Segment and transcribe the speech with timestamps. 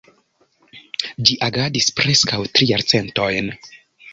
[1.27, 3.53] Ĝi agadis preskaŭ tri jarcentojn.